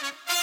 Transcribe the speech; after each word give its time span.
Thank 0.00 0.14
you. 0.30 0.37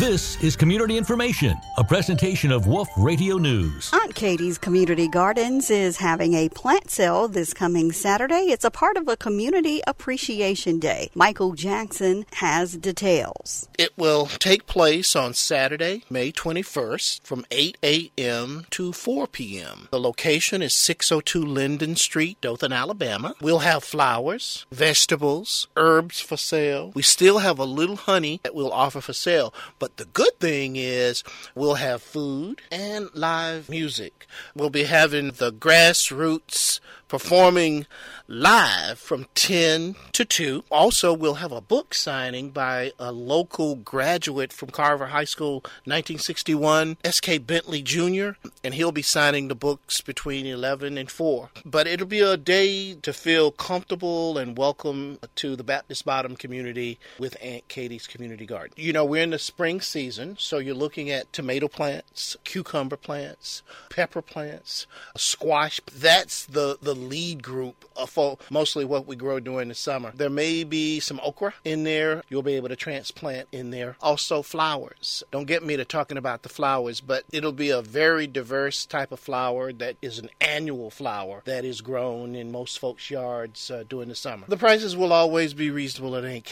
This 0.00 0.42
is 0.42 0.56
Community 0.56 0.98
Information, 0.98 1.56
a 1.78 1.84
presentation 1.84 2.50
of 2.50 2.66
Wolf 2.66 2.88
Radio 2.96 3.36
News. 3.38 3.90
Aunt 3.92 4.16
Katie's 4.16 4.58
Community 4.58 5.06
Gardens 5.06 5.70
is 5.70 5.98
having 5.98 6.34
a 6.34 6.48
plant 6.48 6.90
sale 6.90 7.28
this 7.28 7.54
coming 7.54 7.92
Saturday. 7.92 8.50
It's 8.50 8.64
a 8.64 8.72
part 8.72 8.96
of 8.96 9.06
a 9.06 9.16
Community 9.16 9.82
Appreciation 9.86 10.80
Day. 10.80 11.10
Michael 11.14 11.52
Jackson 11.52 12.26
has 12.32 12.76
details. 12.76 13.68
It 13.78 13.96
will 13.96 14.26
take 14.26 14.66
place 14.66 15.14
on 15.14 15.32
Saturday, 15.32 16.02
May 16.10 16.32
21st 16.32 17.24
from 17.24 17.46
8 17.52 17.78
a.m. 17.84 18.66
to 18.70 18.92
4 18.92 19.28
p.m. 19.28 19.86
The 19.92 20.00
location 20.00 20.60
is 20.60 20.74
602 20.74 21.40
Linden 21.40 21.94
Street, 21.94 22.40
Dothan, 22.40 22.72
Alabama. 22.72 23.36
We'll 23.40 23.60
have 23.60 23.84
flowers, 23.84 24.66
vegetables, 24.72 25.68
herbs 25.76 26.18
for 26.18 26.36
sale. 26.36 26.90
We 26.96 27.02
still 27.02 27.38
have 27.38 27.60
a 27.60 27.64
little 27.64 27.94
honey 27.94 28.40
that 28.42 28.56
we'll 28.56 28.72
offer 28.72 29.00
for 29.00 29.12
sale. 29.12 29.54
But 29.78 29.83
the 29.96 30.04
good 30.06 30.38
thing 30.40 30.76
is 30.76 31.24
we'll 31.54 31.74
have 31.74 32.02
food 32.02 32.62
and 32.70 33.08
live 33.14 33.68
music. 33.68 34.26
We'll 34.54 34.70
be 34.70 34.84
having 34.84 35.32
the 35.32 35.52
grassroots 35.52 36.80
performing 37.14 37.86
live 38.26 38.98
from 38.98 39.26
10 39.36 39.94
to 40.12 40.24
2. 40.24 40.64
Also, 40.70 41.12
we'll 41.12 41.34
have 41.34 41.52
a 41.52 41.60
book 41.60 41.94
signing 41.94 42.50
by 42.50 42.92
a 42.98 43.12
local 43.12 43.76
graduate 43.76 44.52
from 44.52 44.70
Carver 44.70 45.06
High 45.06 45.24
School, 45.24 45.60
1961, 45.84 46.96
S.K. 47.04 47.38
Bentley 47.38 47.82
Jr., 47.82 48.30
and 48.64 48.74
he'll 48.74 48.90
be 48.90 49.02
signing 49.02 49.46
the 49.46 49.54
books 49.54 50.00
between 50.00 50.46
11 50.46 50.98
and 50.98 51.10
4. 51.10 51.50
But 51.64 51.86
it'll 51.86 52.06
be 52.06 52.20
a 52.20 52.36
day 52.36 52.94
to 52.94 53.12
feel 53.12 53.50
comfortable 53.52 54.38
and 54.38 54.58
welcome 54.58 55.18
to 55.36 55.54
the 55.54 55.62
Baptist 55.62 56.04
Bottom 56.04 56.34
community 56.34 56.98
with 57.18 57.36
Aunt 57.40 57.68
Katie's 57.68 58.06
Community 58.06 58.46
Garden. 58.46 58.74
You 58.76 58.92
know, 58.92 59.04
we're 59.04 59.22
in 59.22 59.30
the 59.30 59.38
spring 59.38 59.73
season, 59.80 60.36
so 60.38 60.58
you're 60.58 60.74
looking 60.74 61.10
at 61.10 61.32
tomato 61.32 61.68
plants, 61.68 62.36
cucumber 62.44 62.96
plants, 62.96 63.62
pepper 63.90 64.22
plants, 64.22 64.86
squash. 65.16 65.80
That's 65.92 66.46
the, 66.46 66.78
the 66.80 66.94
lead 66.94 67.42
group 67.42 67.84
for 68.08 68.38
mostly 68.50 68.84
what 68.84 69.06
we 69.06 69.16
grow 69.16 69.40
during 69.40 69.68
the 69.68 69.74
summer. 69.74 70.12
There 70.14 70.30
may 70.30 70.64
be 70.64 71.00
some 71.00 71.20
okra 71.22 71.54
in 71.64 71.84
there. 71.84 72.22
You'll 72.28 72.42
be 72.42 72.54
able 72.54 72.68
to 72.68 72.76
transplant 72.76 73.48
in 73.52 73.70
there. 73.70 73.96
Also, 74.00 74.42
flowers. 74.42 75.22
Don't 75.30 75.46
get 75.46 75.64
me 75.64 75.76
to 75.76 75.84
talking 75.84 76.16
about 76.16 76.42
the 76.42 76.48
flowers, 76.48 77.00
but 77.00 77.24
it'll 77.32 77.52
be 77.52 77.70
a 77.70 77.82
very 77.82 78.26
diverse 78.26 78.86
type 78.86 79.12
of 79.12 79.20
flower 79.20 79.72
that 79.72 79.96
is 80.00 80.18
an 80.18 80.30
annual 80.40 80.90
flower 80.90 81.42
that 81.44 81.64
is 81.64 81.80
grown 81.80 82.34
in 82.34 82.52
most 82.52 82.78
folks' 82.78 83.10
yards 83.10 83.70
uh, 83.70 83.84
during 83.88 84.08
the 84.08 84.14
summer. 84.14 84.46
The 84.48 84.56
prices 84.56 84.96
will 84.96 85.12
always 85.12 85.54
be 85.54 85.70
reasonable 85.70 86.16
at 86.16 86.24
Aunt. 86.24 86.44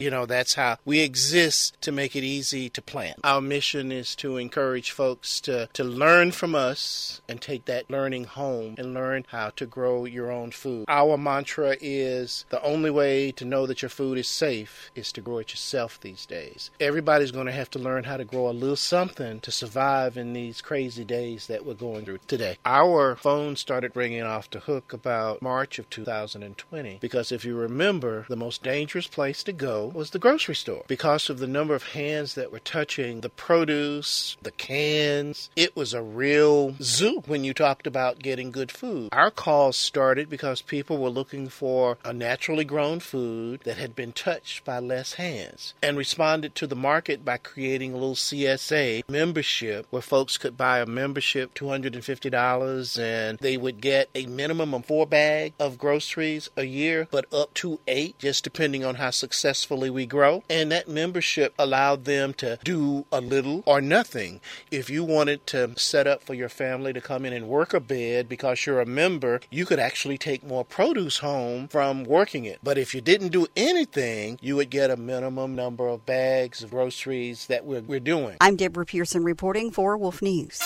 You 0.00 0.10
know, 0.10 0.26
that's 0.26 0.54
how 0.54 0.76
we 0.84 1.00
exist 1.00 1.80
to 1.80 1.92
make 1.92 2.14
it 2.14 2.22
easy 2.22 2.59
to 2.68 2.82
plant. 2.82 3.18
Our 3.24 3.40
mission 3.40 3.90
is 3.90 4.14
to 4.16 4.36
encourage 4.36 4.90
folks 4.90 5.40
to, 5.42 5.68
to 5.72 5.84
learn 5.84 6.32
from 6.32 6.54
us 6.54 7.22
and 7.28 7.40
take 7.40 7.64
that 7.64 7.90
learning 7.90 8.24
home 8.24 8.74
and 8.78 8.94
learn 8.94 9.24
how 9.28 9.50
to 9.50 9.66
grow 9.66 10.04
your 10.04 10.30
own 10.30 10.50
food. 10.50 10.84
Our 10.88 11.16
mantra 11.16 11.76
is 11.80 12.44
the 12.50 12.62
only 12.62 12.90
way 12.90 13.32
to 13.32 13.44
know 13.44 13.66
that 13.66 13.82
your 13.82 13.88
food 13.88 14.18
is 14.18 14.28
safe 14.28 14.90
is 14.94 15.12
to 15.12 15.20
grow 15.20 15.38
it 15.38 15.50
yourself 15.50 16.00
these 16.00 16.26
days. 16.26 16.70
Everybody's 16.80 17.30
going 17.30 17.46
to 17.46 17.52
have 17.52 17.70
to 17.70 17.78
learn 17.78 18.04
how 18.04 18.16
to 18.16 18.24
grow 18.24 18.48
a 18.48 18.52
little 18.52 18.76
something 18.76 19.40
to 19.40 19.50
survive 19.50 20.16
in 20.16 20.32
these 20.32 20.60
crazy 20.60 21.04
days 21.04 21.46
that 21.46 21.64
we're 21.64 21.74
going 21.74 22.04
through 22.04 22.18
today. 22.26 22.56
Our 22.64 23.16
phone 23.16 23.56
started 23.56 23.96
ringing 23.96 24.22
off 24.22 24.50
the 24.50 24.60
hook 24.60 24.92
about 24.92 25.42
March 25.42 25.78
of 25.78 25.88
2020 25.90 26.98
because 27.00 27.32
if 27.32 27.44
you 27.44 27.56
remember, 27.56 28.26
the 28.28 28.36
most 28.36 28.62
dangerous 28.62 29.06
place 29.06 29.42
to 29.44 29.52
go 29.52 29.86
was 29.94 30.10
the 30.10 30.18
grocery 30.18 30.54
store 30.54 30.84
because 30.88 31.30
of 31.30 31.38
the 31.38 31.46
number 31.46 31.74
of 31.74 31.82
hands 31.82 32.34
that 32.50 32.54
were 32.54 32.58
touching 32.60 33.20
the 33.20 33.28
produce, 33.28 34.36
the 34.42 34.50
cans. 34.50 35.50
It 35.54 35.76
was 35.76 35.94
a 35.94 36.02
real 36.02 36.74
zoo 36.82 37.22
when 37.26 37.44
you 37.44 37.54
talked 37.54 37.86
about 37.86 38.18
getting 38.18 38.50
good 38.50 38.72
food. 38.72 39.10
Our 39.12 39.30
calls 39.30 39.76
started 39.76 40.28
because 40.28 40.60
people 40.60 40.98
were 40.98 41.10
looking 41.10 41.48
for 41.48 41.98
a 42.04 42.12
naturally 42.12 42.64
grown 42.64 42.98
food 42.98 43.60
that 43.64 43.76
had 43.76 43.94
been 43.94 44.12
touched 44.12 44.64
by 44.64 44.80
less 44.80 45.14
hands 45.14 45.74
and 45.82 45.96
responded 45.96 46.54
to 46.56 46.66
the 46.66 46.76
market 46.76 47.24
by 47.24 47.36
creating 47.36 47.92
a 47.92 47.96
little 47.96 48.14
CSA 48.14 49.08
membership 49.08 49.86
where 49.90 50.02
folks 50.02 50.36
could 50.36 50.56
buy 50.56 50.80
a 50.80 50.86
membership 50.86 51.54
$250 51.54 52.98
and 52.98 53.38
they 53.38 53.56
would 53.56 53.80
get 53.80 54.08
a 54.14 54.26
minimum 54.26 54.74
of 54.74 54.86
four 54.86 55.06
bags 55.06 55.54
of 55.60 55.78
groceries 55.78 56.50
a 56.56 56.64
year, 56.64 57.06
but 57.10 57.32
up 57.32 57.54
to 57.54 57.78
eight, 57.86 58.18
just 58.18 58.42
depending 58.42 58.84
on 58.84 58.96
how 58.96 59.10
successfully 59.10 59.90
we 59.90 60.04
grow. 60.04 60.42
And 60.50 60.72
that 60.72 60.88
membership 60.88 61.54
allowed 61.58 62.06
them 62.06 62.34
to 62.40 62.58
do 62.64 63.06
a 63.12 63.20
little 63.20 63.62
or 63.66 63.80
nothing. 63.80 64.40
If 64.70 64.90
you 64.90 65.04
wanted 65.04 65.46
to 65.48 65.72
set 65.76 66.06
up 66.06 66.22
for 66.22 66.34
your 66.34 66.48
family 66.48 66.92
to 66.92 67.00
come 67.00 67.24
in 67.24 67.32
and 67.32 67.48
work 67.48 67.72
a 67.72 67.80
bed 67.80 68.28
because 68.28 68.66
you're 68.66 68.80
a 68.80 68.86
member, 68.86 69.40
you 69.50 69.66
could 69.66 69.78
actually 69.78 70.18
take 70.18 70.42
more 70.42 70.64
produce 70.64 71.18
home 71.18 71.68
from 71.68 72.04
working 72.04 72.44
it. 72.44 72.58
But 72.62 72.78
if 72.78 72.94
you 72.94 73.00
didn't 73.00 73.28
do 73.28 73.46
anything, 73.56 74.38
you 74.40 74.56
would 74.56 74.70
get 74.70 74.90
a 74.90 74.96
minimum 74.96 75.54
number 75.54 75.88
of 75.88 76.06
bags 76.06 76.62
of 76.62 76.70
groceries 76.70 77.46
that 77.46 77.64
we're, 77.64 77.82
we're 77.82 78.00
doing. 78.00 78.36
I'm 78.40 78.56
Deborah 78.56 78.86
Pearson 78.86 79.22
reporting 79.22 79.70
for 79.70 79.96
Wolf 79.96 80.22
News. 80.22 80.60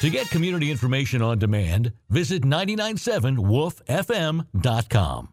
To 0.00 0.10
get 0.10 0.28
community 0.28 0.70
information 0.70 1.22
on 1.22 1.38
demand, 1.38 1.92
visit 2.10 2.42
997wolffm.com. 2.42 5.28